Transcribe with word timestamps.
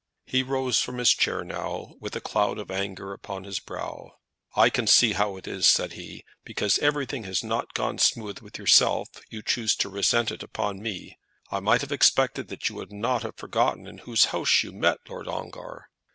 He 0.25 0.41
rose 0.41 0.79
from 0.79 0.97
his 0.97 1.11
chair 1.11 1.43
now 1.43 1.93
with 1.99 2.15
a 2.15 2.21
cloud 2.21 2.57
of 2.57 2.71
anger 2.71 3.13
upon 3.13 3.43
his 3.43 3.59
brow. 3.59 4.15
"I 4.55 4.71
can 4.71 4.87
see 4.87 5.13
how 5.13 5.37
it 5.37 5.47
is," 5.47 5.67
said 5.67 5.93
he; 5.93 6.25
"because 6.43 6.79
everything 6.79 7.25
has 7.25 7.43
not 7.43 7.75
gone 7.75 7.99
smooth 7.99 8.39
with 8.39 8.57
yourself 8.57 9.09
you 9.29 9.43
choose 9.43 9.75
to 9.75 9.89
resent 9.89 10.31
it 10.31 10.41
upon 10.41 10.81
me. 10.81 11.19
I 11.51 11.59
might 11.59 11.81
have 11.81 11.91
expected 11.91 12.47
that 12.47 12.67
you 12.67 12.73
would 12.77 12.91
not 12.91 13.21
have 13.21 13.35
forgotten 13.35 13.85
in 13.85 13.99
whose 13.99 14.25
house 14.33 14.63
you 14.63 14.71
met 14.71 15.07
Lord 15.07 15.27
Ongar." 15.27 15.91